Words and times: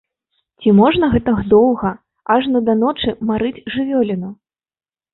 Ці 0.63 0.71
можна 0.79 1.09
ж 1.11 1.17
гэтак 1.17 1.43
доўга, 1.53 1.93
ажно 2.39 2.65
да 2.73 2.79
ночы, 2.83 3.09
марыць 3.31 3.57
жывёліну! 3.79 4.37